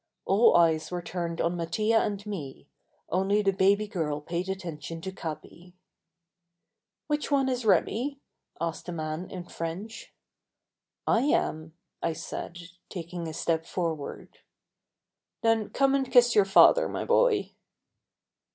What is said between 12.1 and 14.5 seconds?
said, taking a step forward.